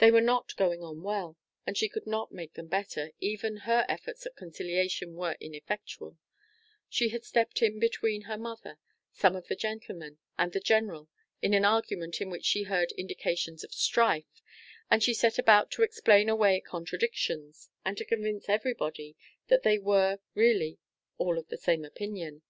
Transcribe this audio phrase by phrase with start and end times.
[0.00, 3.86] They were not going on well, and she could not make them better; even her
[3.88, 6.18] efforts at conciliation were ineffectual;
[6.90, 8.78] she had stepped in between her mother,
[9.12, 11.08] some of the gentlemen, and the general,
[11.40, 14.42] in an argument in which she heard indications of strife,
[14.90, 19.16] and she set about to explain away contradictions, and to convince every body
[19.46, 20.78] that they were really
[21.16, 22.42] all of the same opinion.